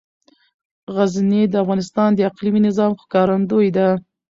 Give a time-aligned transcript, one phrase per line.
[0.95, 3.87] غزني د افغانستان د اقلیمي نظام ښکارندوی ده.